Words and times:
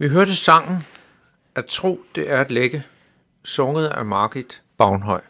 Vi 0.00 0.08
hørte 0.08 0.36
sangen 0.36 0.86
At 1.54 1.66
tro, 1.66 2.00
det 2.14 2.30
er 2.30 2.40
at 2.40 2.50
lægge, 2.50 2.84
sunget 3.44 3.88
af 3.88 4.04
Margit 4.04 4.62
Bagnhøj. 4.76 5.20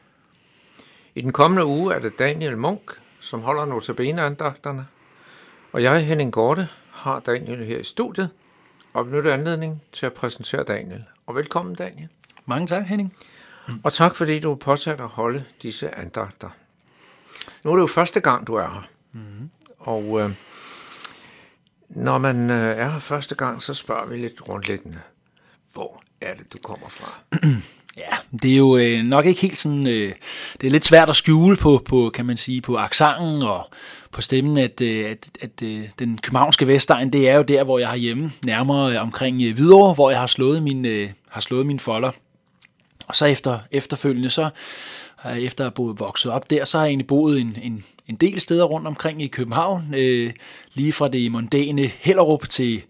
I 1.15 1.21
den 1.21 1.33
kommende 1.33 1.65
uge 1.65 1.95
er 1.95 1.99
det 1.99 2.19
Daniel 2.19 2.59
Munk, 2.59 3.01
som 3.21 3.41
holder 3.41 3.65
notabeneandagterne, 3.65 4.87
og 5.73 5.83
jeg, 5.83 6.07
Henning 6.07 6.33
Gorte, 6.33 6.69
har 6.91 7.21
Daniel 7.21 7.65
her 7.65 7.79
i 7.79 7.85
studiet, 7.85 8.31
og 8.93 9.07
benytter 9.07 9.35
anledning 9.35 9.83
til 9.93 10.07
at 10.07 10.13
præsentere 10.13 10.65
Daniel. 10.65 11.05
Og 11.27 11.35
velkommen, 11.35 11.75
Daniel. 11.75 12.09
Mange 12.47 12.67
tak, 12.67 12.87
Henning. 12.87 13.15
Og 13.85 13.93
tak, 13.93 14.17
fordi 14.17 14.41
du 14.41 14.49
har 14.49 14.57
påtaget 14.57 15.01
at 15.01 15.09
holde 15.09 15.45
disse 15.63 15.95
andagter. 15.95 16.49
Nu 17.65 17.71
er 17.71 17.77
det 17.77 17.83
jo 17.83 17.87
første 17.87 18.21
gang, 18.21 18.47
du 18.47 18.55
er 18.55 18.69
her. 18.69 18.89
Mm-hmm. 19.13 19.51
Og 19.79 20.21
øh, 20.21 20.31
når 21.91 22.19
man 22.19 22.51
øh, 22.51 22.77
er 22.77 22.91
her 22.91 22.99
første 22.99 23.35
gang, 23.35 23.63
så 23.63 23.75
spørger 23.75 24.07
vi 24.07 24.17
lidt 24.17 24.37
grundlæggende, 24.37 24.99
hvor 25.73 26.03
er 26.21 26.35
det, 26.35 26.53
du 26.53 26.59
kommer 26.63 26.89
fra? 26.89 27.19
Ja, 27.99 28.39
det 28.43 28.53
er 28.53 28.57
jo 28.57 28.77
øh, 28.77 29.03
nok 29.03 29.27
ikke 29.27 29.41
helt 29.41 29.59
sådan, 29.59 29.87
øh, 29.87 30.13
det 30.61 30.67
er 30.67 30.71
lidt 30.71 30.85
svært 30.85 31.09
at 31.09 31.17
skjule 31.17 31.57
på, 31.57 31.83
på 31.85 32.11
kan 32.15 32.27
man 32.27 32.37
sige, 32.37 32.61
på 32.61 32.77
aksangen 32.77 33.43
og 33.43 33.69
på 34.13 34.23
stemmen, 34.23 34.59
at, 34.59 34.81
øh, 34.81 35.11
at, 35.11 35.31
at 35.41 35.63
øh, 35.63 35.89
den 35.99 36.19
københavnske 36.19 36.67
Vestegn, 36.67 37.13
det 37.13 37.29
er 37.29 37.37
jo 37.37 37.43
der, 37.43 37.65
hvor 37.65 37.79
jeg 37.79 37.89
har 37.89 37.97
hjemme, 37.97 38.31
nærmere 38.47 38.93
øh, 38.93 39.03
omkring 39.03 39.43
øh, 39.43 39.55
Hvidovre, 39.55 39.95
hvor 39.95 40.11
jeg 40.11 40.21
har 40.21 40.27
slået 40.27 40.63
min, 40.63 40.85
øh, 40.85 41.11
har 41.29 41.41
slået 41.41 41.67
mine 41.67 41.81
folder. 41.81 42.11
Og 43.07 43.17
så 43.17 43.25
efter, 43.27 43.59
efterfølgende, 43.71 44.31
så 44.31 44.51
øh, 45.27 45.39
efter 45.39 45.67
at 45.67 45.73
have 45.77 45.97
vokset 45.99 46.33
op 46.33 46.51
der, 46.51 46.65
så 46.65 46.79
har 46.79 46.85
jeg 46.85 46.91
egentlig 46.91 47.07
boet 47.07 47.41
en, 47.41 47.59
en, 47.63 47.85
en 48.11 48.17
del 48.17 48.41
steder 48.41 48.65
rundt 48.65 48.87
omkring 48.87 49.23
i 49.23 49.27
København, 49.27 49.95
øh, 49.95 50.33
lige 50.75 50.93
fra 50.93 51.09
det 51.09 51.33
mondæne 51.33 51.87
Hellerup 51.87 52.49
til, 52.49 52.85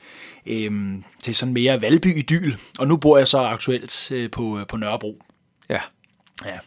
øh, 0.46 0.72
til 1.22 1.34
sådan 1.34 1.54
mere 1.54 1.82
Valby 1.82 2.18
idyl, 2.18 2.52
og 2.78 2.88
nu 2.88 2.96
bor 2.96 3.18
jeg 3.18 3.28
så 3.28 3.38
aktuelt 3.38 4.12
øh, 4.12 4.30
på, 4.30 4.58
på 4.68 4.76
Nørrebro. 4.76 5.22
Ja. 5.68 5.80
Ja. 6.46 6.58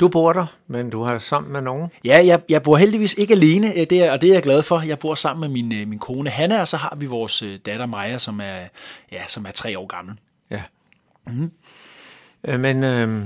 Du 0.00 0.08
bor 0.08 0.32
der, 0.32 0.46
men 0.66 0.90
du 0.90 1.02
har 1.02 1.18
sammen 1.18 1.52
med 1.52 1.62
nogen? 1.62 1.90
Ja, 2.04 2.22
jeg, 2.26 2.42
jeg 2.48 2.62
bor 2.62 2.76
heldigvis 2.76 3.14
ikke 3.14 3.34
alene, 3.34 3.78
øh, 3.78 3.86
det 3.90 3.92
er, 3.92 4.12
og 4.12 4.20
det 4.20 4.30
er 4.30 4.34
jeg 4.34 4.42
glad 4.42 4.62
for. 4.62 4.80
Jeg 4.80 4.98
bor 4.98 5.14
sammen 5.14 5.40
med 5.40 5.62
min, 5.62 5.80
øh, 5.80 5.88
min 5.88 5.98
kone 5.98 6.30
Hanna, 6.30 6.60
og 6.60 6.68
så 6.68 6.76
har 6.76 6.96
vi 6.96 7.06
vores 7.06 7.42
øh, 7.42 7.58
datter 7.66 7.86
Maja, 7.86 8.18
som 8.18 8.40
er, 8.40 8.68
ja, 9.12 9.26
som 9.28 9.46
er 9.46 9.50
tre 9.50 9.78
år 9.78 9.86
gammel. 9.86 10.14
Ja. 10.50 10.62
Mm-hmm. 11.26 11.50
Øh, 12.46 12.60
men 12.60 12.84
øh, 12.84 13.24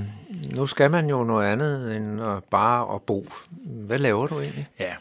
nu 0.55 0.65
skal 0.65 0.91
man 0.91 1.09
jo 1.09 1.23
noget 1.23 1.47
andet 1.47 1.95
end 1.95 2.21
at 2.21 2.43
bare 2.43 2.95
at 2.95 3.01
bo. 3.01 3.27
Hvad 3.65 3.97
laver 3.97 4.27
du 4.27 4.39
egentlig? 4.39 4.67
Ja. 4.79 4.93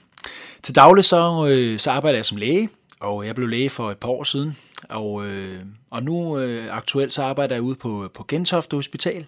Til 0.63 0.75
daglig 0.75 1.05
så, 1.05 1.47
øh, 1.51 1.79
så 1.79 1.91
arbejder 1.91 2.19
jeg 2.19 2.25
som 2.25 2.37
læge, 2.37 2.69
og 3.01 3.27
jeg 3.27 3.35
blev 3.35 3.49
læge 3.49 3.71
for 3.71 3.91
et 3.91 3.99
par 3.99 4.09
år 4.09 4.25
siden. 4.25 4.57
Og, 4.89 5.27
øh, 5.27 5.61
og 5.91 6.03
nu 6.03 6.39
øh, 6.39 6.77
aktuelt 6.77 7.13
så 7.13 7.23
arbejder 7.23 7.55
jeg 7.55 7.63
ude 7.63 7.77
på, 7.77 8.11
på 8.15 8.25
Gentofte 8.29 8.77
Hospital, 8.77 9.27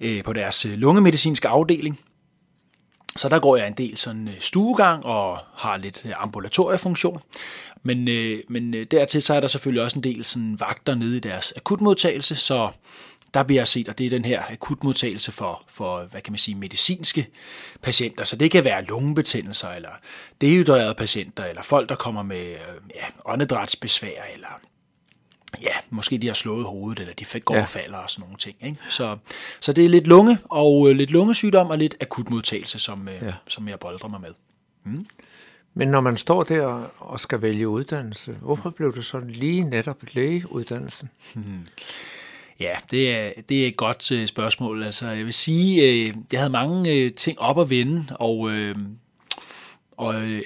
øh, 0.00 0.24
på 0.24 0.32
deres 0.32 0.66
øh, 0.66 0.72
lungemedicinske 0.72 1.48
afdeling. 1.48 2.00
Så 3.16 3.28
der 3.28 3.38
går 3.38 3.56
jeg 3.56 3.66
en 3.66 3.72
del 3.72 3.96
sådan 3.96 4.28
øh, 4.28 4.34
stuegang 4.38 5.04
og 5.04 5.38
har 5.54 5.76
lidt 5.76 6.06
ambulatoriefunktion. 6.16 7.20
Men, 7.82 8.08
øh, 8.08 8.40
men 8.48 8.72
dertil 8.72 9.22
så 9.22 9.34
er 9.34 9.40
der 9.40 9.46
selvfølgelig 9.46 9.82
også 9.82 9.98
en 9.98 10.04
del 10.04 10.24
sådan 10.24 10.60
vagter 10.60 10.94
nede 10.94 11.16
i 11.16 11.20
deres 11.20 11.52
akutmodtagelse, 11.56 12.36
så 12.36 12.70
der 13.34 13.42
bliver 13.42 13.64
set, 13.64 13.88
og 13.88 13.98
det 13.98 14.06
er 14.06 14.10
den 14.10 14.24
her 14.24 14.42
akutmodtagelse 14.50 15.32
for, 15.32 15.64
for, 15.68 16.04
hvad 16.10 16.20
kan 16.20 16.32
man 16.32 16.38
sige, 16.38 16.54
medicinske 16.54 17.26
patienter. 17.82 18.24
Så 18.24 18.36
det 18.36 18.50
kan 18.50 18.64
være 18.64 18.84
lungebetændelser, 18.84 19.68
eller 19.68 19.90
dehydrerede 20.40 20.94
patienter, 20.94 21.44
eller 21.44 21.62
folk, 21.62 21.88
der 21.88 21.94
kommer 21.94 22.22
med 22.22 22.56
ja, 22.94 23.04
åndedrætsbesvær, 23.24 24.22
eller 24.34 24.60
ja, 25.62 25.72
måske 25.90 26.18
de 26.18 26.26
har 26.26 26.34
slået 26.34 26.66
hovedet, 26.66 27.00
eller 27.00 27.14
de 27.14 27.40
går 27.40 27.54
ja. 27.54 27.62
og 27.62 27.68
falder 27.68 27.98
og 27.98 28.10
sådan 28.10 28.22
nogle 28.22 28.36
ting. 28.38 28.56
Ikke? 28.62 28.78
Så, 28.88 29.16
så 29.60 29.72
det 29.72 29.84
er 29.84 29.88
lidt 29.88 30.06
lunge, 30.06 30.38
og 30.44 30.90
øh, 30.90 30.96
lidt 30.96 31.10
lungesygdom, 31.10 31.70
og 31.70 31.78
lidt 31.78 31.96
akutmodtagelse, 32.00 32.78
som, 32.78 33.08
øh, 33.08 33.14
ja. 33.22 33.34
som 33.48 33.68
jeg 33.68 33.78
boldrer 33.78 34.08
mig 34.08 34.20
med. 34.20 34.30
Mm. 34.84 35.06
Men 35.74 35.88
når 35.88 36.00
man 36.00 36.16
står 36.16 36.42
der 36.42 36.66
og 36.98 37.20
skal 37.20 37.42
vælge 37.42 37.68
uddannelse, 37.68 38.32
hvorfor 38.32 38.70
blev 38.70 38.94
det 38.94 39.04
så 39.04 39.20
lige 39.28 39.64
netop 39.64 39.96
lægeuddannelsen? 40.12 41.10
Hmm. 41.34 41.66
Ja, 42.60 42.74
det 42.90 43.10
er, 43.10 43.30
det 43.48 43.64
er 43.64 43.68
et 43.68 43.76
godt 43.76 44.12
øh, 44.12 44.26
spørgsmål. 44.26 44.82
Altså, 44.82 45.12
jeg 45.12 45.24
vil 45.24 45.32
sige, 45.32 45.82
øh, 45.82 46.14
jeg 46.32 46.40
havde 46.40 46.50
mange 46.50 46.92
øh, 46.92 47.12
ting 47.12 47.40
op 47.40 47.60
at 47.60 47.70
vende, 47.70 48.04
og, 48.10 48.50
øh, 48.50 48.76
og 49.96 50.14
øh, 50.22 50.42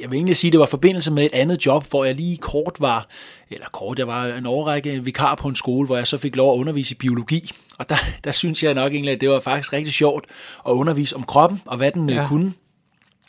jeg 0.00 0.10
vil 0.10 0.16
egentlig 0.16 0.36
sige, 0.36 0.48
at 0.48 0.52
det 0.52 0.60
var 0.60 0.66
forbindelse 0.66 1.12
med 1.12 1.24
et 1.24 1.32
andet 1.32 1.66
job, 1.66 1.90
hvor 1.90 2.04
jeg 2.04 2.14
lige 2.14 2.36
kort 2.36 2.76
var, 2.78 3.06
eller 3.50 3.66
kort, 3.72 3.98
jeg 3.98 4.06
var 4.06 4.26
en 4.26 4.46
overrække 4.46 5.04
vikar 5.04 5.34
på 5.34 5.48
en 5.48 5.56
skole, 5.56 5.86
hvor 5.86 5.96
jeg 5.96 6.06
så 6.06 6.18
fik 6.18 6.36
lov 6.36 6.52
at 6.52 6.58
undervise 6.58 6.94
i 6.94 6.98
biologi. 6.98 7.50
Og 7.78 7.88
der, 7.88 7.96
der 8.24 8.32
synes 8.32 8.62
jeg 8.62 8.74
nok 8.74 8.92
egentlig, 8.92 9.14
at 9.14 9.20
det 9.20 9.30
var 9.30 9.40
faktisk 9.40 9.72
rigtig 9.72 9.94
sjovt 9.94 10.24
at 10.68 10.70
undervise 10.70 11.16
om 11.16 11.24
kroppen, 11.24 11.62
og 11.66 11.76
hvad 11.76 11.90
den 11.90 12.10
ja. 12.10 12.26
kunne. 12.28 12.52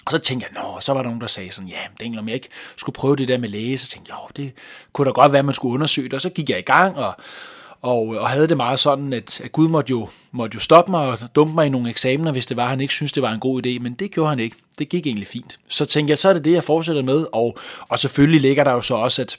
Og 0.05 0.11
så 0.11 0.17
tænkte 0.17 0.47
jeg, 0.51 0.63
nå, 0.63 0.79
så 0.79 0.93
var 0.93 1.01
der 1.01 1.09
nogen, 1.09 1.21
der 1.21 1.27
sagde 1.27 1.51
sådan, 1.51 1.69
ja, 1.69 1.79
det 1.99 2.15
er 2.15 2.19
om 2.19 2.27
jeg 2.27 2.35
ikke 2.35 2.49
skulle 2.77 2.93
prøve 2.93 3.15
det 3.15 3.27
der 3.27 3.37
med 3.37 3.49
læge. 3.49 3.77
Så 3.77 3.87
tænkte 3.87 4.11
jeg, 4.11 4.17
jo, 4.23 4.43
det 4.43 4.53
kunne 4.93 5.05
da 5.05 5.11
godt 5.11 5.31
være, 5.31 5.39
at 5.39 5.45
man 5.45 5.55
skulle 5.55 5.73
undersøge 5.73 6.05
det. 6.09 6.13
Og 6.13 6.21
så 6.21 6.29
gik 6.29 6.49
jeg 6.49 6.59
i 6.59 6.61
gang, 6.61 6.97
og 6.97 7.13
og, 7.83 8.07
og 8.07 8.29
havde 8.29 8.47
det 8.47 8.57
meget 8.57 8.79
sådan, 8.79 9.13
at, 9.13 9.41
at 9.41 9.51
Gud 9.51 9.67
måtte 9.67 9.89
jo, 9.89 10.09
måtte 10.31 10.55
jo 10.55 10.59
stoppe 10.59 10.91
mig 10.91 11.07
og 11.07 11.17
dumpe 11.35 11.53
mig 11.53 11.65
i 11.65 11.69
nogle 11.69 11.89
eksamener, 11.89 12.31
hvis 12.31 12.45
det 12.45 12.57
var, 12.57 12.67
han 12.67 12.81
ikke 12.81 12.93
synes 12.93 13.11
det 13.11 13.23
var 13.23 13.31
en 13.31 13.39
god 13.39 13.65
idé, 13.65 13.79
men 13.79 13.93
det 13.93 14.11
gjorde 14.11 14.29
han 14.29 14.39
ikke. 14.39 14.55
Det 14.79 14.89
gik 14.89 15.07
egentlig 15.07 15.27
fint. 15.27 15.59
Så 15.67 15.85
tænkte 15.85 16.11
jeg, 16.11 16.17
så 16.17 16.29
er 16.29 16.33
det 16.33 16.45
det, 16.45 16.51
jeg 16.51 16.63
fortsætter 16.63 17.03
med, 17.03 17.25
og, 17.33 17.57
og 17.89 17.99
selvfølgelig 17.99 18.41
ligger 18.41 18.63
der 18.63 18.71
jo 18.71 18.81
så 18.81 18.95
også, 18.95 19.21
at, 19.21 19.37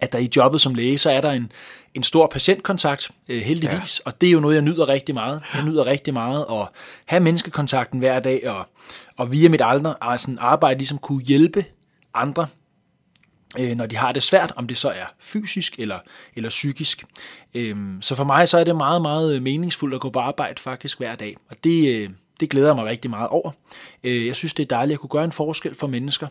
at 0.00 0.12
der 0.12 0.18
i 0.18 0.28
jobbet 0.36 0.60
som 0.60 0.74
læge, 0.74 0.98
så 0.98 1.10
er 1.10 1.20
der 1.20 1.30
en, 1.30 1.52
en 1.94 2.02
stor 2.02 2.26
patientkontakt, 2.26 3.10
øh, 3.28 3.42
heldigvis, 3.42 4.00
ja. 4.06 4.10
og 4.10 4.20
det 4.20 4.26
er 4.26 4.30
jo 4.30 4.40
noget, 4.40 4.54
jeg 4.54 4.62
nyder 4.62 4.88
rigtig 4.88 5.14
meget. 5.14 5.42
Jeg 5.54 5.64
nyder 5.64 5.86
rigtig 5.86 6.14
meget 6.14 6.46
at 6.50 6.68
have 7.06 7.20
menneskekontakten 7.20 7.98
hver 7.98 8.20
dag, 8.20 8.50
og, 8.50 8.68
og 9.16 9.32
via 9.32 9.48
mit 9.48 9.62
aldre, 9.64 9.94
altså 10.00 10.36
arbejde 10.38 10.78
ligesom 10.78 10.98
kunne 10.98 11.22
hjælpe 11.22 11.64
andre 12.14 12.46
øh, 13.58 13.76
når 13.76 13.86
de 13.86 13.96
har 13.96 14.12
det 14.12 14.22
svært, 14.22 14.52
om 14.56 14.66
det 14.66 14.76
så 14.76 14.88
er 14.88 15.04
fysisk 15.20 15.78
eller, 15.78 15.98
eller 16.36 16.48
psykisk. 16.48 17.04
Øhm, 17.54 18.02
så 18.02 18.14
for 18.14 18.24
mig 18.24 18.48
så 18.48 18.58
er 18.58 18.64
det 18.64 18.76
meget, 18.76 19.02
meget 19.02 19.34
øh, 19.34 19.42
meningsfuldt 19.42 19.94
at 19.94 20.00
gå 20.00 20.10
på 20.10 20.18
arbejde 20.18 20.60
faktisk 20.62 20.98
hver 20.98 21.14
dag, 21.14 21.36
og 21.50 21.56
det, 21.64 21.94
øh, 21.94 22.10
det 22.40 22.50
glæder 22.50 22.74
mig 22.74 22.84
rigtig 22.84 23.10
meget 23.10 23.28
over. 23.28 23.50
Øh, 24.04 24.26
jeg 24.26 24.36
synes, 24.36 24.54
det 24.54 24.62
er 24.62 24.76
dejligt 24.76 24.96
at 24.96 25.00
kunne 25.00 25.10
gøre 25.10 25.24
en 25.24 25.32
forskel 25.32 25.74
for 25.74 25.86
mennesker, 25.86 26.26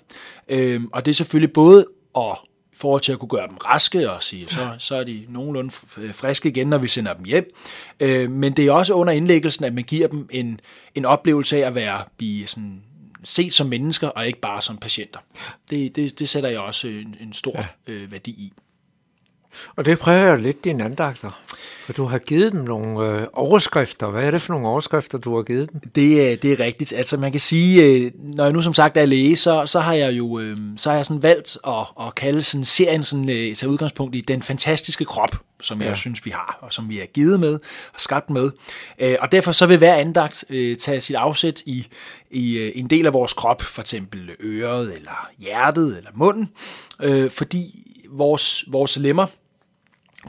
øhm, 0.47 0.89
og 0.93 1.05
det 1.05 1.11
er 1.11 1.15
selvfølgelig 1.15 1.53
både 1.53 1.85
at 2.17 2.37
forhold 2.79 3.01
til 3.01 3.11
at 3.11 3.19
kunne 3.19 3.29
gøre 3.29 3.47
dem 3.47 3.57
raske 3.57 4.11
og 4.11 4.23
sige, 4.23 4.47
så, 4.47 4.75
så 4.77 4.95
er 4.95 5.03
de 5.03 5.25
nogenlunde 5.29 5.71
friske 6.13 6.49
igen, 6.49 6.67
når 6.67 6.77
vi 6.77 6.87
sender 6.87 7.13
dem 7.13 7.25
hjem. 7.25 7.49
Øh, 7.99 8.31
men 8.31 8.53
det 8.53 8.67
er 8.67 8.71
også 8.71 8.93
under 8.93 9.13
indlæggelsen, 9.13 9.65
at 9.65 9.73
man 9.73 9.83
giver 9.83 10.07
dem 10.07 10.27
en, 10.31 10.59
en 10.95 11.05
oplevelse 11.05 11.57
af 11.57 11.67
at 11.67 11.75
være 11.75 12.01
blive 12.17 12.47
sådan 12.47 12.81
set 13.23 13.53
som 13.53 13.67
mennesker, 13.67 14.07
og 14.07 14.27
ikke 14.27 14.39
bare 14.39 14.61
som 14.61 14.77
patienter. 14.77 15.19
Det, 15.69 15.95
det, 15.95 16.19
det 16.19 16.29
sætter 16.29 16.49
jeg 16.49 16.59
også 16.59 16.87
en, 16.87 17.15
en 17.19 17.33
stor 17.33 17.59
ja. 17.87 17.93
øh, 17.93 18.11
værdi 18.11 18.31
i. 18.31 18.53
Og 19.75 19.85
det 19.85 19.99
præger 19.99 20.29
jo 20.29 20.35
lidt 20.35 20.63
dine 20.63 20.83
andagter, 20.83 21.41
for 21.89 21.93
du 21.93 22.05
har 22.05 22.17
givet 22.17 22.51
dem 22.51 22.61
nogle 22.61 23.05
øh, 23.05 23.27
overskrifter. 23.33 24.09
Hvad 24.09 24.23
er 24.23 24.31
det 24.31 24.41
for 24.41 24.53
nogle 24.53 24.67
overskrifter, 24.67 25.17
du 25.17 25.35
har 25.35 25.43
givet 25.43 25.71
dem? 25.71 25.79
Det, 25.95 26.43
det 26.43 26.51
er 26.51 26.59
rigtigt. 26.59 26.93
Altså 26.93 27.17
man 27.17 27.31
kan 27.31 27.39
sige, 27.39 27.83
øh, 27.83 28.11
når 28.15 28.43
jeg 28.43 28.53
nu 28.53 28.61
som 28.61 28.73
sagt 28.73 28.97
er 28.97 29.05
læge, 29.05 29.35
så, 29.35 29.65
så 29.65 29.79
har 29.79 29.93
jeg 29.93 30.13
jo 30.13 30.39
øh, 30.39 30.57
så 30.77 30.89
har 30.89 30.95
jeg 30.95 31.05
sådan 31.05 31.23
valgt 31.23 31.57
at, 31.67 31.85
at 32.01 32.15
kalde 32.15 32.41
sådan 32.41 32.65
serien 32.65 33.03
sådan, 33.03 33.29
øh, 33.29 33.55
tage 33.55 33.69
udgangspunkt 33.69 34.15
i 34.15 34.21
den 34.21 34.41
fantastiske 34.41 35.05
krop, 35.05 35.35
som 35.61 35.81
jeg 35.81 35.89
ja. 35.89 35.95
synes, 35.95 36.25
vi 36.25 36.29
har, 36.29 36.59
og 36.61 36.73
som 36.73 36.89
vi 36.89 36.99
er 36.99 37.05
givet 37.05 37.39
med 37.39 37.53
og 37.93 37.99
skabt 37.99 38.29
med. 38.29 38.51
Øh, 38.99 39.15
og 39.19 39.31
derfor 39.31 39.51
så 39.51 39.65
vil 39.65 39.77
hver 39.77 39.95
andagt 39.95 40.45
øh, 40.49 40.77
tage 40.77 41.01
sit 41.01 41.15
afsæt 41.15 41.61
i, 41.65 41.87
i 42.31 42.57
øh, 42.57 42.71
en 42.75 42.89
del 42.89 43.05
af 43.05 43.13
vores 43.13 43.33
krop, 43.33 43.61
for 43.61 43.81
eksempel 43.81 44.29
øret, 44.39 44.95
eller 44.95 45.29
hjertet, 45.39 45.97
eller 45.97 46.11
munden, 46.13 46.49
øh, 47.01 47.31
fordi 47.31 47.85
vores, 48.09 48.63
vores 48.67 48.97
lemmer, 48.97 49.25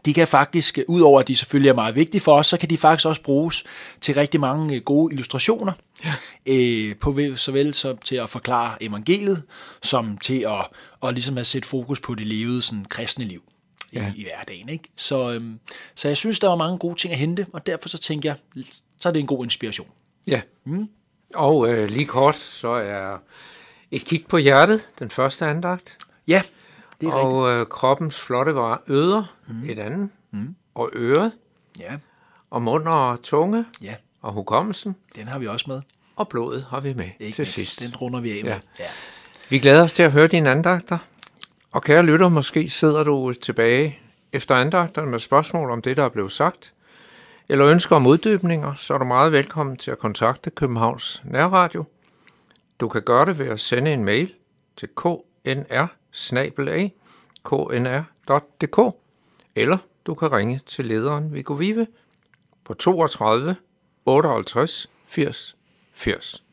de 0.05 0.15
kan 0.15 0.27
faktisk, 0.27 0.79
udover 0.89 1.21
at 1.21 1.29
de 1.29 1.37
selvfølgelig 1.37 1.69
er 1.69 1.75
meget 1.75 1.95
vigtige 1.95 2.21
for 2.21 2.37
os, 2.37 2.47
så 2.47 2.57
kan 2.57 2.71
de 2.71 2.77
faktisk 2.77 3.07
også 3.07 3.23
bruges 3.23 3.65
til 4.01 4.15
rigtig 4.15 4.41
mange 4.41 4.75
øh, 4.75 4.83
gode 4.83 5.13
illustrationer. 5.13 5.73
Ja. 6.05 6.13
Øh, 6.47 6.97
på 6.97 7.19
såvel 7.37 7.75
som 7.75 7.99
til 7.99 8.17
at 8.17 8.29
forklare 8.29 8.83
evangeliet, 8.83 9.43
som 9.83 10.19
til 10.19 10.47
at, 10.49 10.67
at 11.09 11.15
ligesom 11.15 11.39
at 11.39 11.47
sætte 11.47 11.69
fokus 11.69 12.01
på 12.01 12.15
det 12.15 12.27
levede 12.27 12.63
sådan, 12.63 12.85
kristne 12.85 13.25
liv 13.25 13.43
ja. 13.93 14.13
i, 14.17 14.21
i 14.21 14.23
hverdagen. 14.23 14.69
Ikke? 14.69 14.85
Så, 14.97 15.33
øhm, 15.33 15.59
så 15.95 16.09
jeg 16.09 16.17
synes, 16.17 16.39
der 16.39 16.49
var 16.49 16.57
mange 16.57 16.79
gode 16.79 16.95
ting 16.95 17.13
at 17.13 17.19
hente, 17.19 17.47
og 17.53 17.67
derfor 17.67 17.89
så 17.89 17.99
tænker 17.99 18.35
jeg, 18.55 18.65
så 18.99 19.09
er 19.09 19.13
det 19.13 19.21
en 19.21 19.27
god 19.27 19.45
inspiration. 19.45 19.89
Ja, 20.27 20.41
mm. 20.67 20.89
og 21.35 21.69
øh, 21.69 21.91
lige 21.91 22.07
kort, 22.07 22.37
så 22.37 22.69
er 22.69 23.19
et 23.91 24.05
kig 24.05 24.25
på 24.29 24.37
hjertet, 24.37 24.89
den 24.99 25.11
første 25.11 25.47
andagt. 25.47 25.99
Ja, 26.27 26.43
det 27.01 27.09
er 27.09 27.13
og 27.13 27.51
øh, 27.51 27.67
kroppens 27.67 28.21
flotte 28.21 28.55
var 28.55 28.83
øder, 28.87 29.37
mm. 29.49 29.71
et 29.71 29.79
andet, 29.79 30.11
mm. 30.31 30.55
og 30.75 30.91
øret, 30.93 31.33
ja. 31.81 31.93
og 32.51 32.63
mund 32.63 32.89
og 32.89 33.23
tunge, 33.23 33.65
ja. 33.83 33.95
og 34.23 34.33
hukommelsen. 34.33 34.97
Den 35.17 35.29
har 35.29 35.39
vi 35.39 35.47
også 35.47 35.65
med. 35.69 35.81
Og 36.17 36.29
blodet 36.29 36.67
har 36.71 36.81
vi 36.81 36.95
med 36.95 37.11
Ikke 37.21 37.35
til 37.35 37.43
mindst. 37.43 37.53
sidst. 37.53 37.81
Den 37.81 37.97
runder 37.97 38.21
vi 38.21 38.39
af 38.39 38.45
med. 38.45 38.51
Ja. 38.51 38.61
Ja. 38.79 38.85
Vi 39.51 39.59
glæder 39.59 39.85
os 39.85 39.93
til 39.93 40.03
at 40.03 40.13
høre 40.13 40.27
dine 40.27 40.51
andagter. 40.51 40.99
Og 41.73 41.83
kære 41.83 42.03
lytter, 42.03 42.29
måske 42.29 42.69
sidder 42.69 43.05
du 43.05 43.33
tilbage 43.33 43.99
efter 44.33 44.55
andagterne 44.55 45.11
med 45.11 45.19
spørgsmål 45.19 45.71
om 45.71 45.83
det, 45.83 45.97
der 45.97 46.05
er 46.05 46.09
blevet 46.09 46.33
sagt, 46.33 46.75
eller 47.49 47.67
ønsker 47.67 47.97
om 47.97 48.07
uddybninger, 48.07 48.75
så 48.75 48.95
er 48.95 48.99
du 48.99 49.05
meget 49.05 49.33
velkommen 49.33 49.77
til 49.77 49.91
at 49.91 49.99
kontakte 49.99 50.51
Københavns 50.51 51.23
Nærradio. 51.25 51.85
Du 52.81 52.89
kan 52.89 53.03
gøre 53.03 53.27
det 53.27 53.39
ved 53.39 53.47
at 53.47 53.61
sende 53.61 53.93
en 53.93 54.05
mail 54.05 54.33
til 54.77 54.89
knr 54.97 55.87
knr.dk, 57.45 58.97
eller 59.55 59.79
du 60.07 60.15
kan 60.15 60.33
ringe 60.33 60.61
til 60.67 60.87
lederen 60.87 61.35
Viggo 61.35 61.55
Vive 61.55 61.87
på 62.65 62.75
32 62.75 63.57
58 64.07 64.91
80 65.07 65.57
80. 65.93 66.45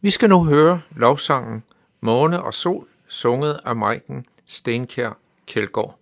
Vi 0.00 0.10
skal 0.10 0.28
nu 0.28 0.44
høre 0.44 0.80
lovsangen 0.90 1.64
Måne 2.00 2.42
og 2.42 2.54
Sol, 2.54 2.88
sunget 3.08 3.60
af 3.64 3.76
Maiken 3.76 4.24
Stenkjær 4.46 5.18
Kjeldgaard. 5.46 5.97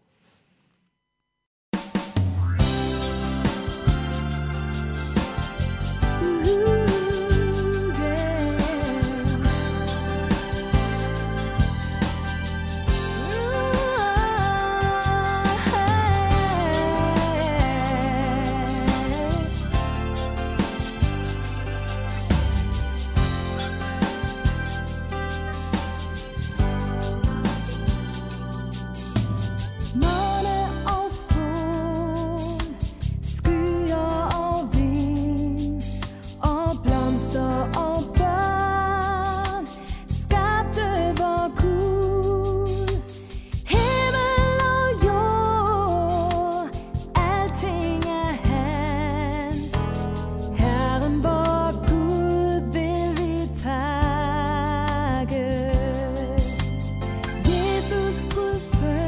i 58.36 58.38
cruces. 58.38 59.05